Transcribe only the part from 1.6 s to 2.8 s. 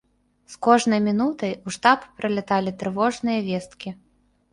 у штаб прыляталі